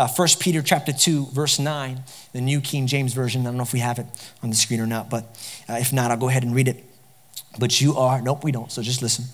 [0.00, 3.42] uh, 1 Peter chapter 2, verse 9, the New King James Version.
[3.42, 4.06] I don't know if we have it
[4.42, 5.24] on the screen or not, but
[5.68, 6.82] uh, if not, I'll go ahead and read it.
[7.58, 9.26] But you are, nope, we don't, so just listen.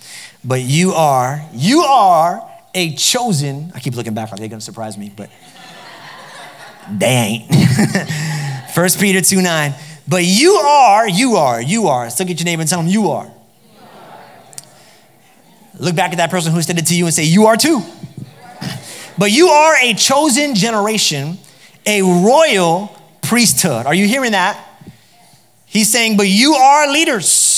[0.45, 4.98] But you are, you are a chosen, I keep looking back like they're gonna surprise
[4.98, 5.30] me, but
[6.91, 8.75] they ain't.
[8.77, 9.75] 1 Peter 2, 9.
[10.09, 12.06] But you are, you are, you are.
[12.06, 13.30] Look at your neighbor and tell them you are.
[15.78, 17.83] Look back at that person who said it to you and say, You are too.
[19.19, 21.38] But you are a chosen generation,
[21.87, 23.87] a royal priesthood.
[23.87, 24.62] Are you hearing that?
[25.65, 27.56] He's saying, but you are leaders.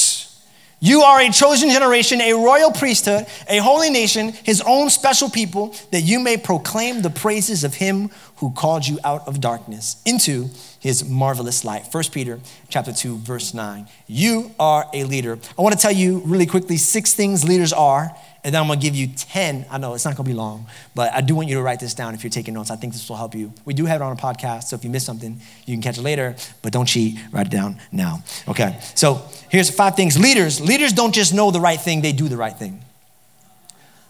[0.81, 5.75] You are a chosen generation, a royal priesthood, a holy nation, his own special people,
[5.91, 10.51] that you may proclaim the praises of him who called you out of darkness into
[10.79, 11.86] his marvelous light.
[11.91, 13.89] 1 Peter chapter 2 verse 9.
[14.06, 15.36] You are a leader.
[15.59, 18.14] I want to tell you really quickly six things leaders are
[18.49, 19.67] and then I'm gonna give you 10.
[19.71, 21.93] I know it's not gonna be long, but I do want you to write this
[21.93, 22.71] down if you're taking notes.
[22.71, 23.53] I think this will help you.
[23.67, 25.99] We do have it on a podcast, so if you miss something, you can catch
[25.99, 28.23] it later, but don't cheat, write it down now.
[28.49, 30.19] Okay, so here's five things.
[30.19, 32.81] Leaders, leaders don't just know the right thing, they do the right thing.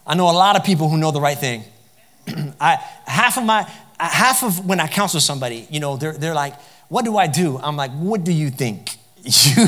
[0.07, 1.65] I know a lot of people who know the right thing.
[2.61, 6.55] I, half of my, half of when I counsel somebody, you know, they're, they're like,
[6.87, 7.57] what do I do?
[7.57, 9.65] I'm like, what do you think you,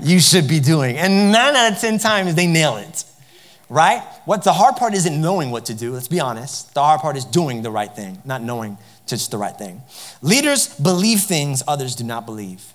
[0.00, 0.96] you should be doing?
[0.98, 3.04] And nine out of 10 times they nail it
[3.68, 4.02] right?
[4.24, 6.74] What the hard part isn't knowing what to do, let's be honest.
[6.74, 9.82] The hard part is doing the right thing, not knowing just the right thing.
[10.22, 12.72] Leaders believe things others do not believe.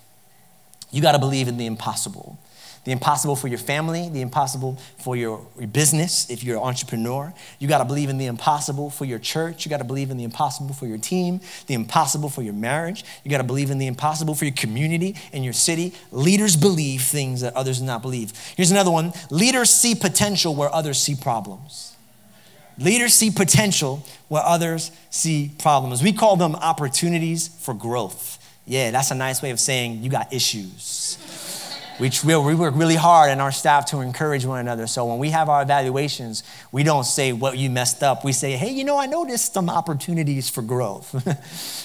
[0.90, 2.38] You got to believe in the impossible
[2.84, 7.32] the impossible for your family, the impossible for your, your business if you're an entrepreneur.
[7.58, 9.66] You got to believe in the impossible for your church.
[9.66, 13.04] You got to believe in the impossible for your team, the impossible for your marriage.
[13.22, 15.94] You got to believe in the impossible for your community and your city.
[16.10, 18.32] Leaders believe things that others do not believe.
[18.56, 21.96] Here's another one leaders see potential where others see problems.
[22.78, 26.02] Leaders see potential where others see problems.
[26.02, 28.38] We call them opportunities for growth.
[28.64, 31.18] Yeah, that's a nice way of saying you got issues.
[32.00, 34.86] We, we work really hard in our staff to encourage one another.
[34.86, 38.24] So when we have our evaluations, we don't say what you messed up.
[38.24, 41.14] We say, hey, you know, I noticed some opportunities for growth.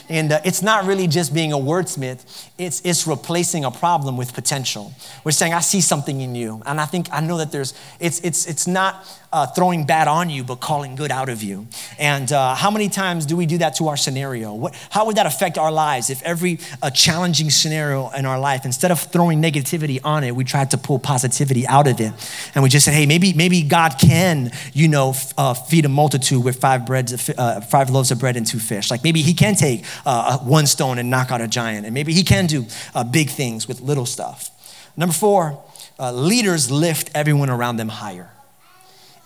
[0.10, 4.34] and uh, it's not really just being a wordsmith, it's, it's replacing a problem with
[4.34, 4.94] potential.
[5.26, 6.62] We're saying, I see something in you.
[6.66, 9.06] And I think, I know that there's, it's, it's, it's not
[9.36, 11.68] uh, throwing bad on you, but calling good out of you.
[12.00, 14.54] And uh, how many times do we do that to our scenario?
[14.54, 18.64] What, how would that affect our lives if every uh, challenging scenario in our life,
[18.64, 22.14] instead of throwing negativity on it, we tried to pull positivity out of it,
[22.54, 25.90] and we just said, "Hey, maybe maybe God can, you know, f- uh, feed a
[25.90, 28.90] multitude with five breads, uh, five loaves of bread and two fish.
[28.90, 32.14] Like maybe He can take uh, one stone and knock out a giant, and maybe
[32.14, 32.66] He can do
[33.12, 34.50] big things with little stuff."
[34.96, 35.62] Number four,
[36.00, 38.30] leaders lift everyone around them higher.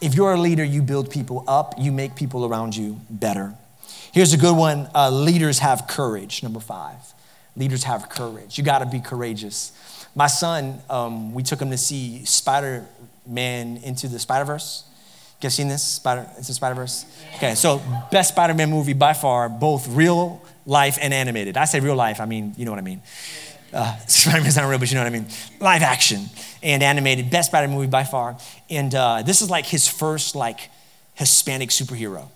[0.02, 3.54] If you're a leader, you build people up, you make people around you better.
[4.14, 6.96] Here's a good one uh, leaders have courage, number five.
[7.56, 8.58] Leaders have courage.
[8.58, 9.74] You got to be courageous.
[10.16, 12.86] My son, um, we took him to see Spider
[13.28, 14.86] Man into the Spider Verse.
[15.40, 15.84] You guys seen this?
[15.84, 17.06] Spider it's into Spider Verse?
[17.36, 17.82] Okay, so
[18.12, 21.58] best Spider Man movie by far, both real life and animated.
[21.58, 23.02] I say real life, I mean, you know what I mean.
[23.74, 25.28] Uh, Spider Man's not real, but you know what I mean.
[25.60, 26.26] Live action
[26.64, 28.38] and animated, best Spider Man movie by far.
[28.70, 30.70] And uh, this is like his first like
[31.16, 32.28] Hispanic superhero.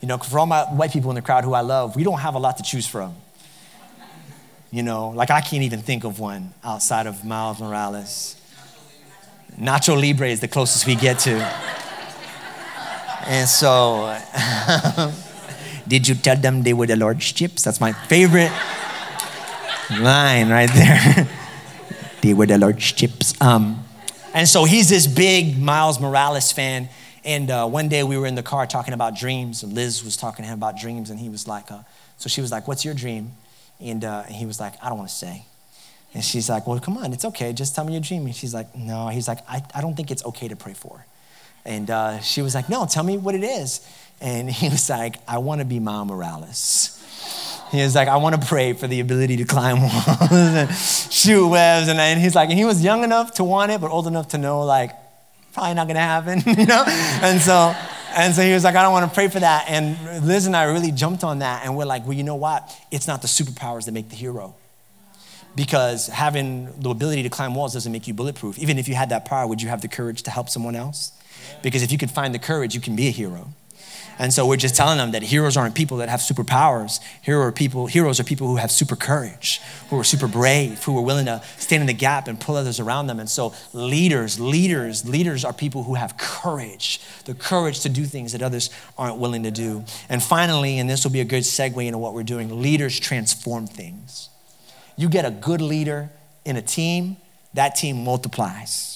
[0.00, 2.20] You know, for all my white people in the crowd who I love, we don't
[2.20, 3.14] have a lot to choose from.
[4.70, 8.36] You know, like I can't even think of one outside of Miles Morales.
[9.58, 11.36] Nacho Libre is the closest we get to.
[13.26, 14.16] And so,
[15.88, 17.62] did you tell them they were the lord's chips?
[17.62, 18.52] That's my favorite
[19.90, 21.28] line right there.
[22.22, 23.40] they were the large chips.
[23.40, 23.84] Um,
[24.34, 26.88] and so he's this big Miles Morales fan.
[27.24, 30.16] And uh, one day we were in the car talking about dreams, and Liz was
[30.16, 31.80] talking to him about dreams, and he was like, uh,
[32.18, 33.32] so she was like, What's your dream?
[33.80, 35.44] And uh, he was like, I don't want to say.
[36.14, 37.52] And she's like, Well, come on, it's okay.
[37.52, 38.26] Just tell me your dream.
[38.26, 39.08] And she's like, No.
[39.08, 41.04] He's like, I, I don't think it's okay to pray for.
[41.64, 43.86] And uh, she was like, No, tell me what it is.
[44.20, 46.95] And he was like, I want to be Miles Morales.
[47.70, 51.48] He was like, I want to pray for the ability to climb walls and shoot
[51.48, 51.88] webs.
[51.88, 54.28] And, and he's like, and he was young enough to want it, but old enough
[54.28, 54.92] to know, like,
[55.52, 56.84] probably not going to happen, you know?
[56.86, 57.74] And so,
[58.14, 59.66] and so he was like, I don't want to pray for that.
[59.68, 61.64] And Liz and I really jumped on that.
[61.64, 62.74] And we're like, well, you know what?
[62.90, 64.54] It's not the superpowers that make the hero.
[65.54, 68.58] Because having the ability to climb walls doesn't make you bulletproof.
[68.58, 71.12] Even if you had that power, would you have the courage to help someone else?
[71.62, 73.48] Because if you could find the courage, you can be a hero.
[74.18, 77.00] And so we're just telling them that heroes aren't people that have superpowers.
[77.20, 79.60] Hero are people, heroes are people who have super courage,
[79.90, 82.80] who are super brave, who are willing to stand in the gap and pull others
[82.80, 83.20] around them.
[83.20, 88.32] And so leaders, leaders, leaders are people who have courage, the courage to do things
[88.32, 89.84] that others aren't willing to do.
[90.08, 93.66] And finally, and this will be a good segue into what we're doing, leaders transform
[93.66, 94.30] things.
[94.96, 96.10] You get a good leader
[96.46, 97.18] in a team,
[97.52, 98.95] that team multiplies.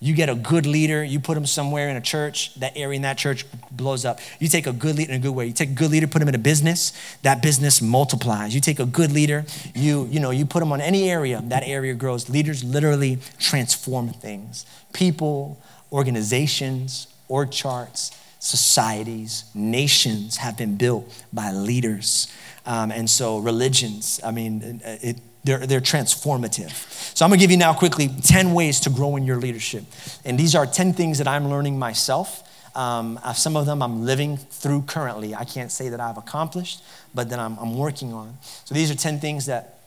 [0.00, 3.02] You get a good leader, you put them somewhere in a church, that area in
[3.02, 4.20] that church blows up.
[4.38, 5.46] You take a good leader in a good way.
[5.46, 6.92] You take a good leader, put them in a business,
[7.22, 8.54] that business multiplies.
[8.54, 11.64] You take a good leader, you, you know, you put them on any area, that
[11.66, 12.28] area grows.
[12.28, 14.64] Leaders literally transform things.
[14.92, 15.60] People,
[15.90, 22.32] organizations, org charts, societies, nations have been built by leaders.
[22.66, 26.70] Um, and so religions, I mean, it, they're, they're transformative.
[27.16, 29.84] So I'm gonna give you now quickly 10 ways to grow in your leadership.
[30.24, 32.44] And these are 10 things that I'm learning myself.
[32.74, 35.34] Um, uh, some of them I'm living through currently.
[35.34, 36.82] I can't say that I've accomplished,
[37.14, 38.36] but that I'm, I'm working on.
[38.64, 39.80] So these are 10 things that,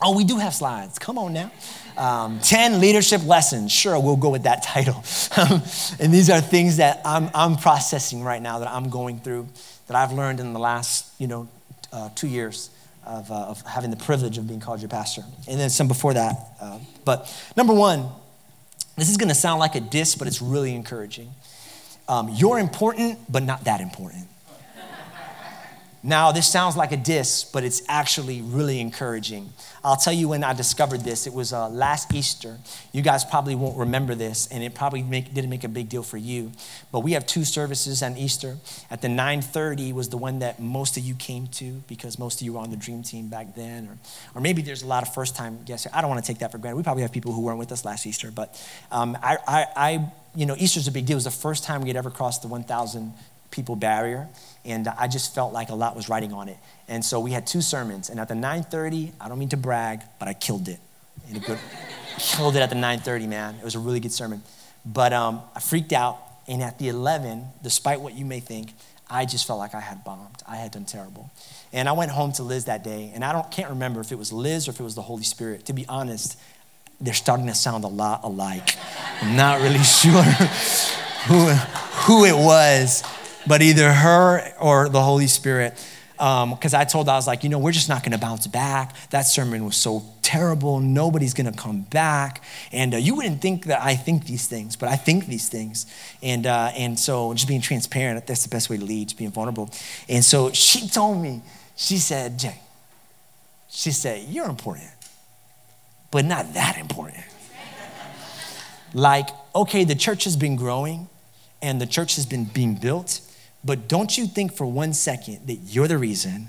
[0.00, 0.98] oh, we do have slides.
[0.98, 1.50] Come on now.
[1.96, 3.72] Um, 10 leadership lessons.
[3.72, 5.02] Sure, we'll go with that title.
[5.98, 9.48] and these are things that I'm, I'm processing right now, that I'm going through,
[9.88, 11.48] that I've learned in the last, you know,
[11.92, 12.70] uh, two years
[13.04, 15.22] of, uh, of having the privilege of being called your pastor.
[15.48, 16.36] And then some before that.
[16.60, 18.08] Uh, but number one,
[18.96, 21.30] this is going to sound like a diss, but it's really encouraging.
[22.08, 24.26] Um, you're important, but not that important.
[26.02, 29.50] Now, this sounds like a diss, but it's actually really encouraging.
[29.84, 31.26] I'll tell you when I discovered this.
[31.26, 32.56] It was uh, last Easter.
[32.92, 36.02] You guys probably won't remember this, and it probably make, didn't make a big deal
[36.02, 36.52] for you.
[36.90, 38.56] But we have two services on Easter.
[38.90, 42.46] At the 9:30 was the one that most of you came to because most of
[42.46, 43.98] you were on the dream team back then, or,
[44.34, 45.86] or maybe there's a lot of first-time guests.
[45.92, 46.78] I don't want to take that for granted.
[46.78, 48.58] We probably have people who weren't with us last Easter, but
[48.90, 51.14] um, I, I, I, you know, Easter's a big deal.
[51.14, 53.12] It was the first time we had ever crossed the 1,000
[53.50, 54.28] people barrier
[54.64, 56.58] and I just felt like a lot was riding on it.
[56.88, 60.02] And so we had two sermons, and at the 9:30, I don't mean to brag,
[60.18, 60.78] but I killed it.
[61.32, 61.58] Good,
[62.18, 63.56] killed it at the 9:30, man.
[63.56, 64.42] It was a really good sermon.
[64.84, 66.18] But um, I freaked out,
[66.48, 68.74] and at the 11, despite what you may think,
[69.08, 70.42] I just felt like I had bombed.
[70.46, 71.30] I had done terrible.
[71.72, 74.18] And I went home to Liz that day, and I don't can't remember if it
[74.18, 75.66] was Liz or if it was the Holy Spirit.
[75.66, 76.38] To be honest,
[77.00, 78.76] they're starting to sound a lot alike.
[79.22, 80.22] I'm not really sure
[81.28, 81.46] who,
[82.04, 83.02] who it was
[83.46, 85.74] but either her or the Holy Spirit.
[86.12, 88.18] Because um, I told her, I was like, you know, we're just not going to
[88.18, 88.94] bounce back.
[89.08, 90.78] That sermon was so terrible.
[90.78, 92.44] Nobody's going to come back.
[92.72, 95.86] And uh, you wouldn't think that I think these things, but I think these things.
[96.22, 99.30] And, uh, and so just being transparent, that's the best way to lead, just being
[99.30, 99.70] vulnerable.
[100.10, 101.40] And so she told me,
[101.74, 102.60] she said, Jay,
[103.70, 104.90] she said, you're important,
[106.10, 107.24] but not that important.
[108.92, 111.08] like, okay, the church has been growing
[111.62, 113.20] and the church has been being built
[113.64, 116.48] but don't you think for one second that you're the reason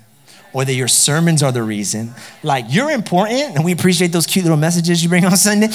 [0.53, 2.13] or that your sermons are the reason.
[2.43, 5.69] Like you're important and we appreciate those cute little messages you bring on Sunday.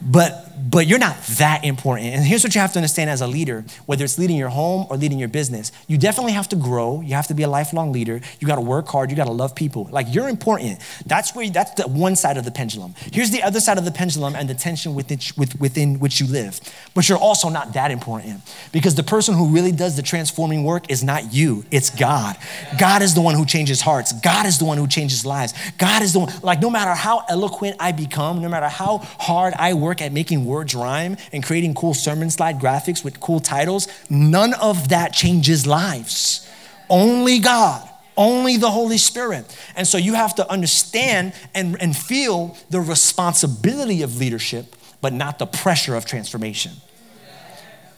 [0.00, 2.08] But but you're not that important.
[2.08, 4.86] And here's what you have to understand as a leader, whether it's leading your home
[4.90, 7.00] or leading your business, you definitely have to grow.
[7.00, 8.20] You have to be a lifelong leader.
[8.40, 9.10] You got to work hard.
[9.10, 9.88] You got to love people.
[9.90, 10.80] Like you're important.
[11.06, 12.94] That's where that's the one side of the pendulum.
[13.12, 15.18] Here's the other side of the pendulum and the tension within,
[15.58, 16.60] within which you live.
[16.94, 18.40] But you're also not that important
[18.72, 21.64] because the person who really does the transforming work is not you.
[21.70, 22.36] It's God.
[22.78, 24.12] God is the one who changes hearts.
[24.12, 25.54] God is the one who changes lives.
[25.78, 26.32] God is the one.
[26.42, 30.44] Like no matter how eloquent I become, no matter how hard I work at making
[30.48, 35.66] words rhyme and creating cool sermon slide graphics with cool titles, none of that changes
[35.66, 36.48] lives.
[36.90, 39.44] Only God, only the Holy Spirit.
[39.76, 45.38] And so you have to understand and, and feel the responsibility of leadership, but not
[45.38, 46.72] the pressure of transformation.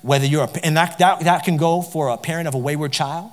[0.02, 2.92] Whether you're, a, and that, that, that can go for a parent of a wayward
[2.92, 3.30] child,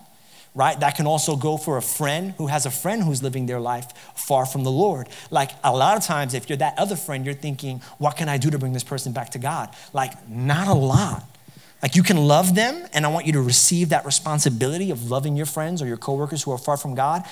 [0.58, 0.78] right?
[0.80, 3.96] That can also go for a friend who has a friend who's living their life
[4.16, 5.08] far from the Lord.
[5.30, 8.38] Like a lot of times, if you're that other friend, you're thinking, what can I
[8.38, 9.70] do to bring this person back to God?
[9.94, 11.24] Like, not a lot.
[11.84, 15.38] Like, you can love them, and I want you to receive that responsibility of loving
[15.38, 17.24] your friends or your coworkers who are far from God.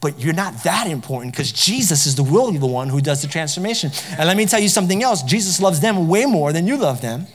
[0.00, 3.28] But you're not that important because Jesus is the really the one who does the
[3.28, 3.92] transformation.
[4.18, 7.00] And let me tell you something else Jesus loves them way more than you love
[7.00, 7.28] them.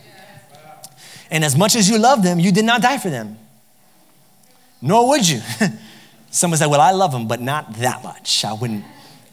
[1.32, 3.38] And as much as you love them, you did not die for them.
[4.82, 5.42] Nor would you.
[6.32, 8.46] Someone said, Well, I love him, but not that much.
[8.46, 8.84] I wouldn't,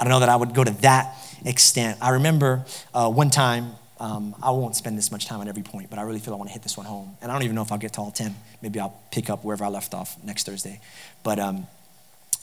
[0.00, 1.98] I don't know that I would go to that extent.
[2.00, 5.88] I remember uh, one time, Um, I won't spend this much time on every point,
[5.88, 7.16] but I really feel I want to hit this one home.
[7.20, 8.34] And I don't even know if I'll get to all 10.
[8.60, 10.80] Maybe I'll pick up wherever I left off next Thursday.
[11.22, 11.66] But um,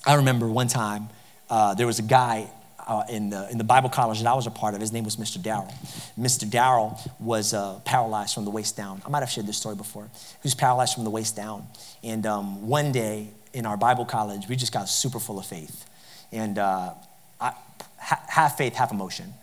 [0.05, 1.09] I remember one time
[1.49, 2.49] uh, there was a guy
[2.91, 4.81] uh, in, the, in the Bible college that I was a part of.
[4.81, 5.41] His name was Mr.
[5.41, 5.73] Darrell.
[6.19, 6.49] Mr.
[6.49, 9.01] Darrell was uh, paralyzed from the waist down.
[9.05, 10.03] I might have shared this story before.
[10.03, 11.65] He was paralyzed from the waist down.
[12.03, 15.85] And um, one day in our Bible college, we just got super full of faith.
[16.33, 16.91] And uh,
[17.39, 17.53] I,
[17.97, 19.33] ha- half faith, half emotion.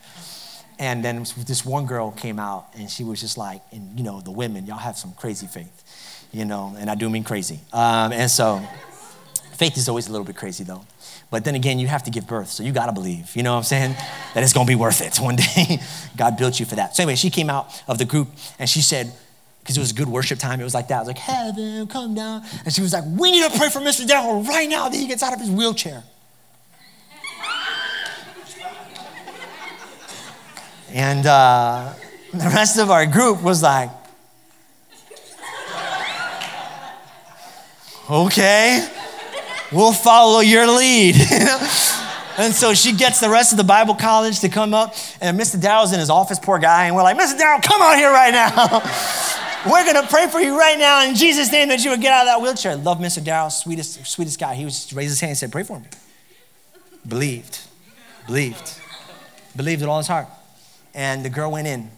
[0.79, 4.21] And then this one girl came out and she was just like, and you know,
[4.21, 7.61] the women, y'all have some crazy faith, you know, and I do mean crazy.
[7.73, 8.63] Um, and so
[9.55, 10.85] faith is always a little bit crazy though.
[11.31, 13.59] But then again, you have to give birth, so you gotta believe, you know what
[13.59, 13.95] I'm saying?
[14.35, 15.79] That it's gonna be worth it one day.
[16.17, 16.97] God built you for that.
[16.97, 19.13] So anyway, she came out of the group and she said,
[19.61, 20.97] because it was a good worship time, it was like that.
[20.97, 22.43] I was like, heaven, come down.
[22.65, 24.09] And she was like, we need to pray for Mr.
[24.09, 26.03] Darrell right now that he gets out of his wheelchair.
[30.91, 31.93] And uh,
[32.33, 33.91] the rest of our group was like,
[38.09, 38.89] okay,
[39.73, 41.17] we'll follow your lead.
[42.39, 45.61] and so she gets the rest of the Bible college to come up, and Mr.
[45.61, 47.39] Darrell's in his office, poor guy, and we're like, Mr.
[47.39, 48.81] Darrell, come out here right now.
[49.71, 52.23] we're gonna pray for you right now in Jesus' name that you would get out
[52.23, 52.77] of that wheelchair.
[52.77, 53.23] Love Mr.
[53.23, 54.55] Darrell, sweetest, sweetest guy.
[54.55, 55.87] He was raised his hand and said, Pray for me.
[57.07, 57.61] Believed,
[58.27, 58.75] believed,
[59.57, 60.29] believed with all his heart.
[60.95, 61.91] And the girl went in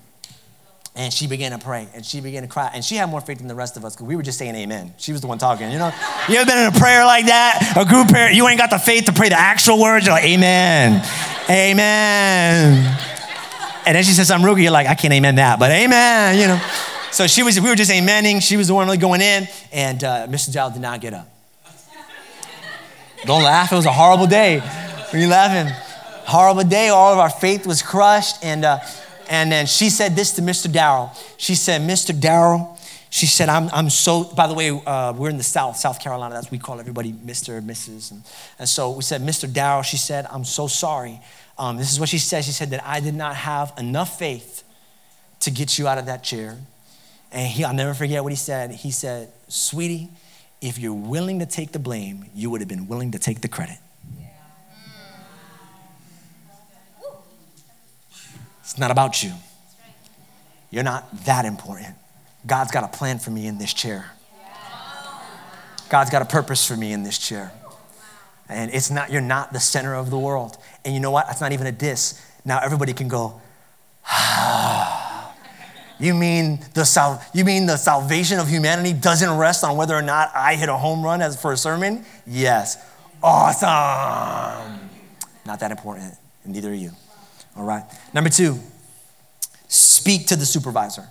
[0.96, 2.70] and she began to pray and she began to cry.
[2.72, 4.54] And she had more faith than the rest of us because we were just saying
[4.54, 4.94] amen.
[4.98, 5.70] She was the one talking.
[5.70, 5.92] You know,
[6.28, 7.74] you ever been in a prayer like that?
[7.76, 10.06] A group prayer, you ain't got the faith to pray the actual words.
[10.06, 11.04] You're like, amen,
[11.48, 12.98] amen.
[13.86, 16.46] And then she said something real You're like, I can't amen that, but amen, you
[16.48, 16.60] know.
[17.12, 18.40] So she was, we were just amening.
[18.40, 19.48] She was the one really going in.
[19.72, 20.52] And uh, Mr.
[20.52, 21.28] Giles did not get up.
[23.24, 23.72] Don't laugh.
[23.72, 24.60] It was a horrible day.
[25.12, 25.74] Are you laughing?
[26.30, 26.88] horrible day.
[26.88, 28.44] All of our faith was crushed.
[28.44, 28.78] And, uh,
[29.30, 30.70] and then she said this to Mr.
[30.70, 31.12] Darrell.
[31.36, 32.18] She said, Mr.
[32.18, 32.76] Darrell,
[33.10, 36.34] she said, I'm, I'm so, by the way, uh, we're in the South, South Carolina.
[36.34, 37.56] That's we call everybody Mr.
[37.56, 38.10] And Mrs.
[38.10, 38.22] And,
[38.58, 39.50] and so we said, Mr.
[39.50, 41.20] Darrell, she said, I'm so sorry.
[41.56, 42.44] Um, this is what she said.
[42.44, 44.64] She said that I did not have enough faith
[45.40, 46.58] to get you out of that chair.
[47.30, 48.72] And he, I'll never forget what he said.
[48.72, 50.08] He said, Sweetie,
[50.60, 53.48] if you're willing to take the blame, you would have been willing to take the
[53.48, 53.78] credit.
[58.70, 59.32] It's not about you.
[60.70, 61.96] You're not that important.
[62.46, 64.12] God's got a plan for me in this chair.
[65.88, 67.50] God's got a purpose for me in this chair.
[68.48, 70.56] And it's not, you're not the center of the world.
[70.84, 71.26] And you know what?
[71.26, 72.24] That's not even a diss.
[72.44, 73.40] Now everybody can go,
[74.06, 75.34] ah.
[75.98, 80.02] You mean the sal- you mean the salvation of humanity doesn't rest on whether or
[80.02, 82.04] not I hit a home run as for a sermon?
[82.24, 82.78] Yes.
[83.20, 84.78] Awesome.
[85.44, 86.92] Not that important, and neither are you.
[87.56, 87.84] All right.
[88.14, 88.58] Number two,
[89.68, 91.08] speak to the supervisor.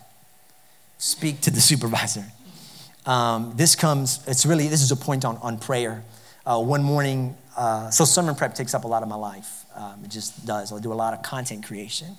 [0.98, 2.26] Speak to the supervisor.
[3.06, 6.04] Um, this comes, it's really, this is a point on, on prayer.
[6.46, 9.66] Uh, one morning, uh, so sermon prep takes up a lot of my life.
[9.76, 10.72] Um, it just does.
[10.72, 12.16] I do a lot of content creation.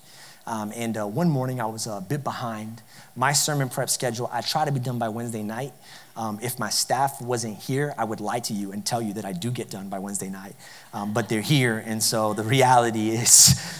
[0.46, 2.82] Um, and uh, one morning I was a bit behind.
[3.14, 5.72] My sermon prep schedule, I try to be done by Wednesday night.
[6.20, 9.24] Um, if my staff wasn't here, I would lie to you and tell you that
[9.24, 10.54] I do get done by Wednesday night.
[10.92, 13.32] Um, but they're here, and so the reality is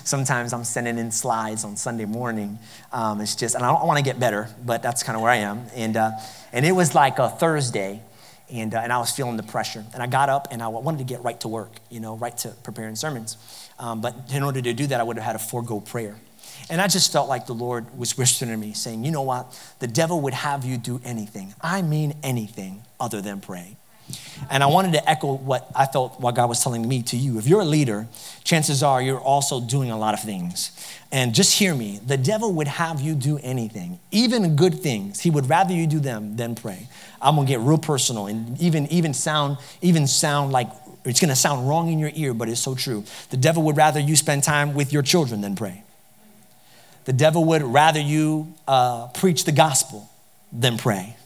[0.09, 2.59] sometimes I'm sending in slides on Sunday morning.
[2.95, 5.31] Um, it's just, and I, don't want to get better, but that's kind of where
[5.31, 5.67] I am.
[5.75, 6.13] And, uh,
[6.51, 8.01] and it was like a Thursday,
[8.51, 9.85] and, uh, and I was feeling the pressure.
[9.93, 12.37] And I got up and I wanted to get right to work, you know, right
[12.39, 13.37] to preparing sermons.
[13.79, 16.17] Um, but in order to do that, I would have had to forego prayer.
[16.71, 19.59] And I just felt like the Lord was whispering to me, saying, You know what?
[19.81, 21.53] The devil would have you do anything.
[21.61, 23.77] I mean, anything other than pray.
[24.51, 27.39] And I wanted to echo what I felt what God was telling me to you.
[27.39, 28.09] If you're a leader,
[28.45, 30.71] chances are you're also doing a lot of things.
[31.13, 35.21] And just hear me the devil would have you do anything, even good things.
[35.21, 36.89] He would rather you do them than pray.
[37.21, 40.69] I'm gonna get real personal and even, even sound, even sound like
[41.05, 43.05] it's gonna sound wrong in your ear, but it's so true.
[43.31, 45.85] The devil would rather you spend time with your children than pray.
[47.05, 50.09] The devil would rather you uh, preach the gospel
[50.53, 51.17] than pray.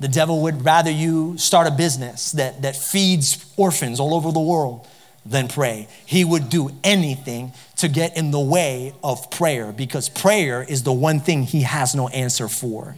[0.00, 4.40] The devil would rather you start a business that, that feeds orphans all over the
[4.40, 4.86] world
[5.24, 5.86] than pray.
[6.04, 10.92] He would do anything to get in the way of prayer because prayer is the
[10.92, 12.96] one thing he has no answer for.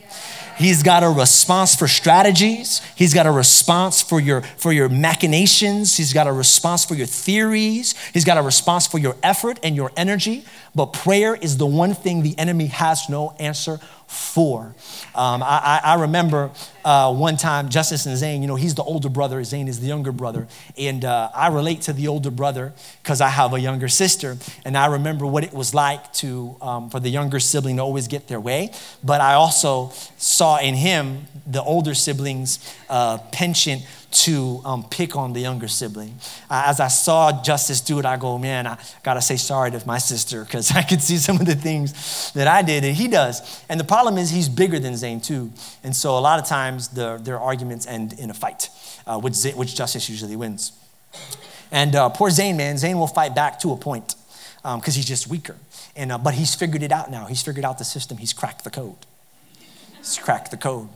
[0.56, 2.80] He's got a response for strategies.
[2.96, 5.96] He's got a response for your, for your machinations.
[5.96, 7.94] He's got a response for your theories.
[8.12, 10.44] He's got a response for your effort and your energy.
[10.74, 14.74] But prayer is the one thing the enemy has no answer for.
[15.14, 16.50] Um, I, I, remember
[16.84, 19.86] uh, one time, Justice and Zane, you know, he's the older brother, Zane is the
[19.86, 20.46] younger brother.
[20.76, 24.36] And uh, I relate to the older brother because I have a younger sister.
[24.64, 28.08] And I remember what it was like to, um, for the younger sibling to always
[28.08, 28.72] get their way.
[29.02, 32.58] But I also saw in him, the older sibling's
[32.88, 33.82] uh, penchant
[34.14, 36.14] to um, pick on the younger sibling.
[36.48, 39.82] Uh, as I saw Justice do it, I go, man, I gotta say sorry to
[39.86, 43.08] my sister because I could see some of the things that I did and he
[43.08, 43.64] does.
[43.68, 45.52] And the problem is he's bigger than Zane too.
[45.82, 48.70] And so a lot of times the, their arguments end in a fight,
[49.06, 50.72] uh, which, which Justice usually wins.
[51.70, 54.14] And uh, poor Zane, man, Zane will fight back to a point
[54.62, 55.56] because um, he's just weaker.
[55.96, 57.26] And, uh, but he's figured it out now.
[57.26, 58.18] He's figured out the system.
[58.18, 59.06] He's cracked the code.
[60.04, 60.90] He's cracked the code.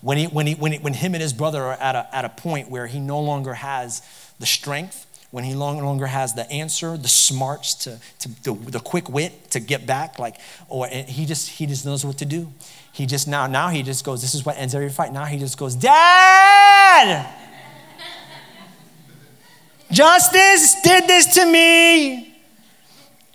[0.00, 2.24] When, he, when, he, when, he, when him and his brother are at a, at
[2.24, 4.00] a point where he no longer has
[4.38, 8.80] the strength, when he no longer has the answer, the smarts to, to the, the
[8.80, 10.36] quick wit to get back, like,
[10.70, 12.50] or he just he just knows what to do.
[12.92, 14.22] He just now now he just goes.
[14.22, 15.12] This is what ends every fight.
[15.12, 17.32] Now he just goes, Dad,
[19.92, 22.34] Justice did this to me,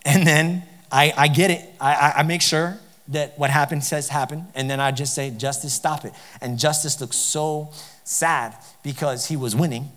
[0.03, 1.61] and then I I get it.
[1.79, 5.29] I I, I make sure that what happened says happened, and then I just say,
[5.29, 6.13] Justice, stop it.
[6.41, 7.71] And Justice looks so
[8.03, 9.91] sad because he was winning.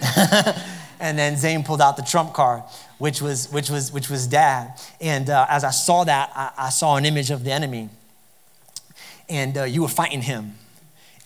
[1.00, 2.62] and then Zane pulled out the trump card,
[2.98, 4.78] which was which was which was dad.
[5.00, 7.88] And uh, as I saw that, I, I, saw an image of the enemy,
[9.28, 10.54] and uh, you were fighting him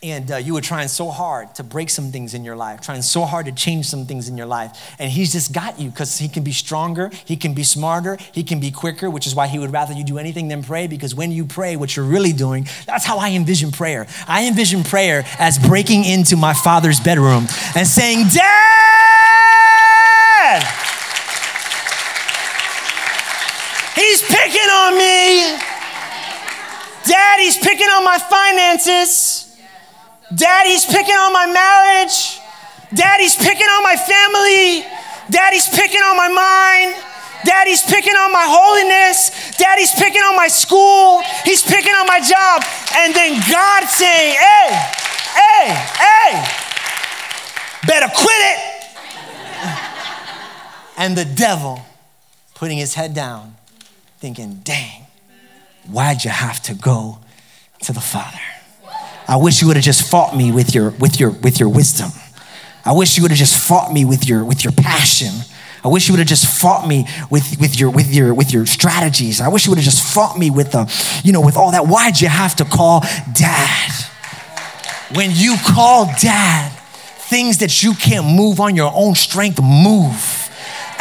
[0.03, 3.03] and uh, you were trying so hard to break some things in your life, trying
[3.03, 4.95] so hard to change some things in your life.
[4.99, 8.43] And he's just got you because he can be stronger, he can be smarter, he
[8.43, 11.15] can be quicker, which is why he would rather you do anything than pray because
[11.15, 14.07] when you pray, what you're really doing, that's how I envision prayer.
[14.27, 18.51] I envision prayer as breaking into my father's bedroom and saying, Dad!
[23.95, 25.59] He's picking on me.
[27.07, 29.40] Dad, he's picking on my finances.
[30.35, 32.41] Daddy's picking on my marriage.
[32.95, 34.87] Daddy's picking on my family.
[35.31, 37.03] Daddy's picking on my mind.
[37.45, 39.57] Daddy's picking on my holiness.
[39.57, 41.23] Daddy's picking on my school.
[41.45, 42.63] He's picking on my job.
[42.97, 44.69] And then God saying, hey,
[45.35, 45.67] hey,
[45.99, 46.47] hey,
[47.87, 48.61] better quit it.
[50.97, 51.83] and the devil
[52.55, 53.57] putting his head down,
[54.19, 55.07] thinking, dang,
[55.89, 57.19] why'd you have to go
[57.83, 58.50] to the Father?
[59.31, 62.11] I wish you would have just fought me with your, with your, with your wisdom.
[62.85, 65.31] I wish you would have just fought me with your, with your passion.
[65.85, 68.67] I wish you would have just fought me with, with, your, with, your, with your
[68.67, 69.41] strategies.
[69.41, 71.87] I wish you would have just fought me with, the, you know, with all that.
[71.87, 73.93] Why'd you have to call dad?
[75.15, 80.40] When you call dad, things that you can't move on your own strength move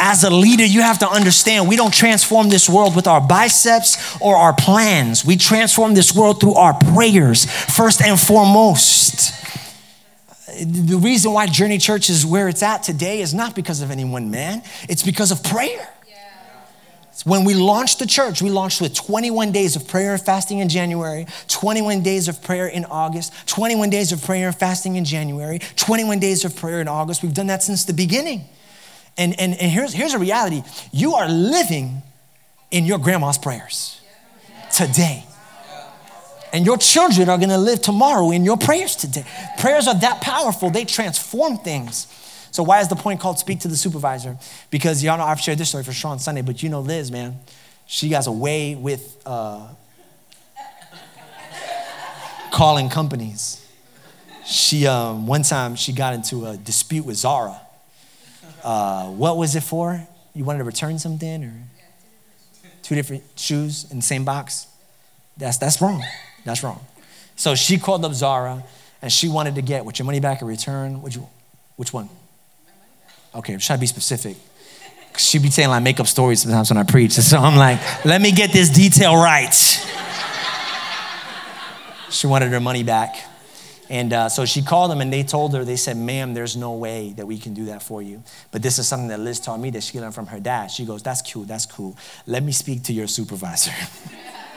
[0.00, 4.18] as a leader, you have to understand we don't transform this world with our biceps
[4.20, 5.24] or our plans.
[5.24, 9.36] We transform this world through our prayers, first and foremost.
[10.64, 14.04] The reason why Journey Church is where it's at today is not because of any
[14.04, 15.88] one man, it's because of prayer.
[17.26, 20.70] When we launched the church, we launched with 21 days of prayer and fasting in
[20.70, 25.58] January, 21 days of prayer in August, 21 days of prayer and fasting in January,
[25.76, 27.22] 21 days of prayer in August.
[27.22, 28.48] We've done that since the beginning.
[29.16, 32.02] And, and, and here's, here's a reality you are living
[32.70, 34.00] in your grandma's prayers
[34.72, 35.24] today.
[36.52, 39.24] And your children are gonna live tomorrow in your prayers today.
[39.58, 42.06] Prayers are that powerful, they transform things.
[42.52, 44.36] So, why is the point called Speak to the Supervisor?
[44.70, 47.38] Because y'all know I've shared this story for Sean Sunday, but you know Liz, man.
[47.86, 49.68] She has a way with uh,
[52.50, 53.64] calling companies.
[54.44, 57.60] She, um, one time, she got into a dispute with Zara
[58.64, 60.06] uh, what was it for?
[60.34, 61.52] You wanted to return something or
[62.82, 64.66] two different shoes in the same box?
[65.36, 66.04] That's, that's wrong.
[66.44, 66.84] That's wrong.
[67.36, 68.62] So she called up Zara
[69.02, 71.18] and she wanted to get, with your money back or return, which,
[71.76, 72.08] which one?
[73.34, 74.36] Okay, I'm trying to be specific.
[75.16, 77.12] She be saying like make up stories sometimes when I preach.
[77.12, 79.54] So I'm like, let me get this detail right.
[82.10, 83.16] she wanted her money back.
[83.90, 86.74] And uh, so she called them and they told her, they said, ma'am, there's no
[86.74, 88.22] way that we can do that for you.
[88.52, 90.68] But this is something that Liz taught me that she learned from her dad.
[90.68, 91.98] She goes, that's cool, that's cool.
[92.24, 93.72] Let me speak to your supervisor.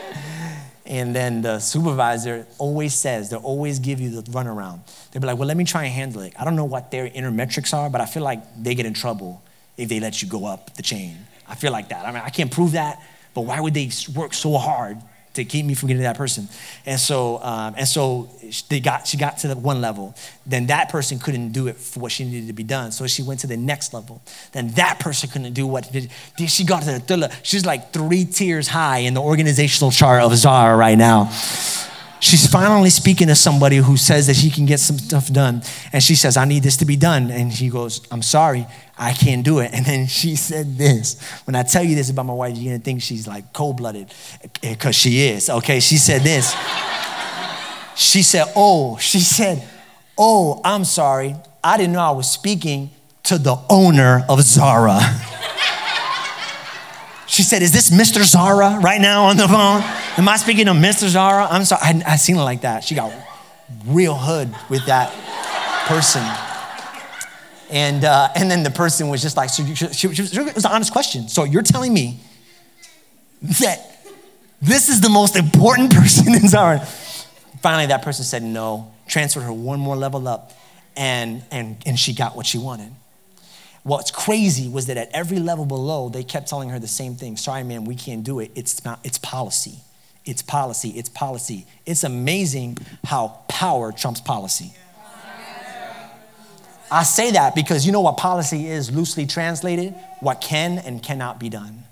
[0.85, 4.81] and then the supervisor always says, they'll always give you the runaround.
[5.09, 6.33] They'll be like, well, let me try and handle it.
[6.37, 8.93] I don't know what their inner metrics are, but I feel like they get in
[8.93, 9.41] trouble
[9.77, 11.17] if they let you go up the chain.
[11.47, 12.05] I feel like that.
[12.05, 13.01] I mean, I can't prove that,
[13.33, 15.01] but why would they work so hard
[15.33, 16.47] to keep me from getting to that person.
[16.85, 18.29] And so, um, and so
[18.69, 20.15] they got, she got to the one level.
[20.45, 22.91] Then that person couldn't do it for what she needed to be done.
[22.91, 24.21] So she went to the next level.
[24.51, 25.89] Then that person couldn't do what
[26.47, 27.37] she got to the third level.
[27.43, 31.31] She's like three tiers high in the organizational chart of Zara right now.
[32.23, 35.61] She's finally speaking to somebody who says that she can get some stuff done.
[35.91, 37.29] And she says, I need this to be done.
[37.29, 38.65] And he goes, I'm sorry,
[38.97, 39.71] I can't do it.
[39.73, 41.21] And then she said this.
[41.45, 44.07] When I tell you this about my wife, you're gonna think she's like cold blooded,
[44.61, 45.49] because eh, she is.
[45.49, 46.55] Okay, she said this.
[47.97, 49.61] she said, Oh, she said,
[50.17, 51.35] Oh, I'm sorry.
[51.61, 52.91] I didn't know I was speaking
[53.23, 55.01] to the owner of Zara.
[57.25, 58.23] She said, Is this Mr.
[58.23, 59.81] Zara right now on the phone?
[60.15, 61.07] Am I speaking to Mr.
[61.07, 61.47] Zara?
[61.49, 61.81] I'm sorry.
[61.81, 62.83] I, I seen her like that.
[62.83, 63.11] She got
[63.87, 65.11] real hood with that
[65.87, 66.23] person.
[67.71, 70.65] And, uh, and then the person was just like, so she, she, she, it was
[70.65, 71.27] an honest question.
[71.29, 72.19] So you're telling me
[73.59, 74.05] that
[74.61, 76.79] this is the most important person in Zara?
[77.61, 80.51] Finally, that person said no, transferred her one more level up,
[80.95, 82.91] and, and, and she got what she wanted.
[83.81, 87.35] What's crazy was that at every level below, they kept telling her the same thing.
[87.35, 88.51] Sorry, man, we can't do it.
[88.53, 89.79] It's not, it's policy.
[90.25, 90.89] It's policy.
[90.89, 91.65] It's policy.
[91.85, 94.73] It's amazing how power trumps policy.
[96.91, 99.95] I say that because you know what policy is loosely translated?
[100.19, 101.83] What can and cannot be done.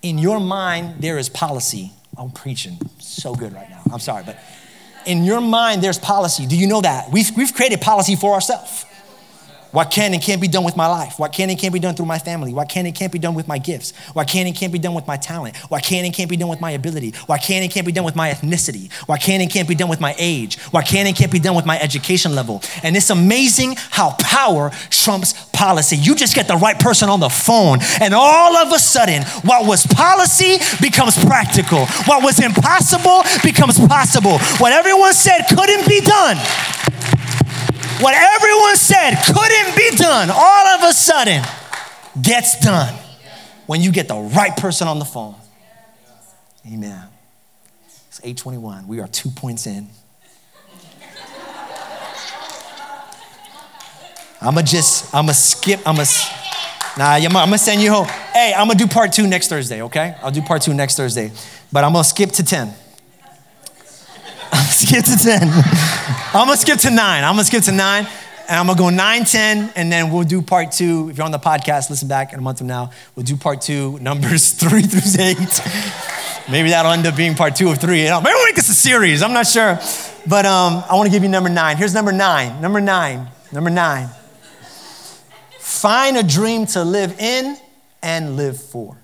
[0.00, 1.92] In your mind, there is policy.
[2.16, 3.82] I'm preaching so good right now.
[3.92, 4.38] I'm sorry, but
[5.06, 6.46] in your mind, there's policy.
[6.46, 7.10] Do you know that?
[7.10, 8.86] We've, we've created policy for ourselves.
[9.74, 11.18] What can and can't be done with my life?
[11.18, 12.54] What can and can't be done through my family?
[12.54, 13.92] What can and can't be done with my gifts?
[14.12, 15.56] What can and can't be done with my talent?
[15.68, 17.10] What can and can't be done with my ability?
[17.26, 18.92] What can and can't be done with my ethnicity?
[19.08, 20.60] What can and can't be done with my age?
[20.70, 22.62] What can and can't be done with my education level?
[22.84, 25.96] And it's amazing how power trumps policy.
[25.96, 29.66] You just get the right person on the phone, and all of a sudden, what
[29.66, 31.86] was policy becomes practical.
[32.06, 34.38] What was impossible becomes possible.
[34.58, 36.38] What everyone said couldn't be done
[38.00, 41.42] what everyone said couldn't be done, all of a sudden
[42.20, 42.94] gets done
[43.66, 45.34] when you get the right person on the phone.
[46.66, 47.08] Amen.
[48.08, 48.86] It's 821.
[48.86, 49.88] We are two points in.
[54.40, 56.04] I'ma just, I'ma skip, I'ma,
[56.98, 58.06] nah, I'm gonna send you home.
[58.06, 60.16] Hey, I'm gonna do part two next Thursday, okay?
[60.22, 61.32] I'll do part two next Thursday.
[61.72, 62.74] But I'm gonna skip to 10.
[64.70, 65.40] Skip to 10.
[66.34, 67.24] I'm gonna skip to nine.
[67.24, 68.06] I'm gonna skip to nine.
[68.46, 71.08] And I'm gonna go 9, 10, and then we'll do part two.
[71.08, 72.90] If you're on the podcast, listen back in a month from now.
[73.16, 75.62] We'll do part two, numbers three through eight.
[76.50, 78.02] Maybe that'll end up being part two of three.
[78.04, 79.22] Maybe we'll make this a series.
[79.22, 79.78] I'm not sure.
[80.26, 81.78] But um, I wanna give you number nine.
[81.78, 82.60] Here's number nine.
[82.60, 83.28] Number nine.
[83.50, 84.10] Number nine.
[85.58, 87.56] Find a dream to live in
[88.02, 88.98] and live for.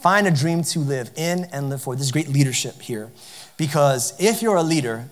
[0.00, 1.94] Find a dream to live in and live for.
[1.94, 3.10] This is great leadership here.
[3.58, 5.06] Because if you're a leader,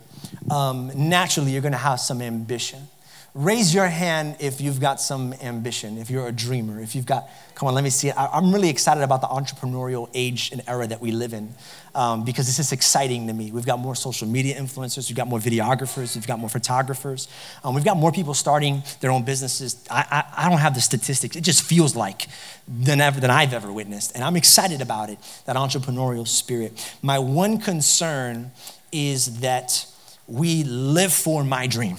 [0.50, 2.88] um, naturally you're gonna have some ambition.
[3.36, 7.28] Raise your hand if you've got some ambition, if you're a dreamer, if you've got,
[7.54, 8.16] come on, let me see it.
[8.16, 11.54] I, am really excited about the entrepreneurial age and era that we live in
[11.94, 13.52] um, because this is exciting to me.
[13.52, 17.28] We've got more social media influencers, we've got more videographers, we've got more photographers,
[17.62, 19.84] um, we've got more people starting their own businesses.
[19.90, 22.28] I, I, I don't have the statistics, it just feels like
[22.66, 24.14] than, ever, than I've ever witnessed.
[24.14, 26.96] And I'm excited about it, that entrepreneurial spirit.
[27.02, 28.52] My one concern
[28.92, 29.84] is that
[30.26, 31.98] we live for my dream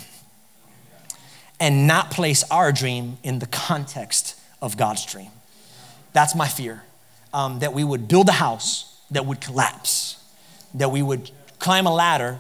[1.60, 5.30] and not place our dream in the context of God's dream.
[6.14, 6.84] That's my fear.
[7.34, 10.24] Um, that we would build a house that would collapse,
[10.74, 12.40] that we would climb a ladder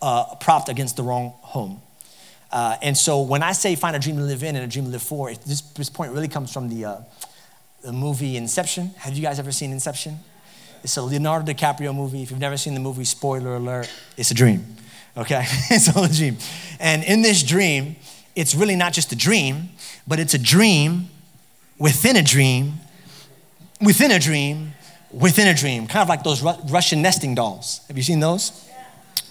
[0.00, 1.82] uh, propped against the wrong home.
[2.50, 4.86] Uh, and so when I say find a dream to live in and a dream
[4.86, 6.96] to live for, this, this point really comes from the, uh,
[7.82, 8.90] the movie Inception.
[8.98, 10.18] Have you guys ever seen Inception?
[10.82, 12.22] It's a Leonardo DiCaprio movie.
[12.22, 14.64] If you've never seen the movie, spoiler alert, it's a dream.
[15.16, 15.44] Okay?
[15.70, 16.38] it's all a dream.
[16.78, 17.96] And in this dream,
[18.38, 19.70] it's really not just a dream,
[20.06, 21.08] but it's a dream
[21.76, 22.74] within a dream,
[23.80, 24.74] within a dream,
[25.10, 25.88] within a dream.
[25.88, 27.80] Kind of like those Russian nesting dolls.
[27.88, 28.64] Have you seen those?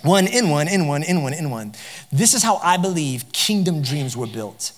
[0.03, 1.73] One in one, in one, in one, in one.
[2.11, 4.73] This is how I believe kingdom dreams were built.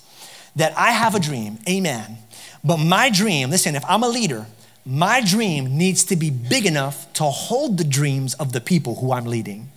[0.54, 2.18] That I have a dream, amen.
[2.62, 4.46] But my dream, listen, if I'm a leader,
[4.86, 9.12] my dream needs to be big enough to hold the dreams of the people who
[9.12, 9.70] I'm leading.